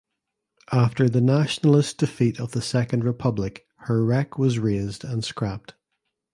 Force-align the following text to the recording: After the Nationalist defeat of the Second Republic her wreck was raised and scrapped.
After 0.71 1.07
the 1.07 1.21
Nationalist 1.21 1.99
defeat 1.99 2.39
of 2.39 2.53
the 2.53 2.61
Second 2.63 3.03
Republic 3.03 3.67
her 3.81 4.03
wreck 4.03 4.35
was 4.35 4.57
raised 4.57 5.03
and 5.03 5.23
scrapped. 5.23 5.75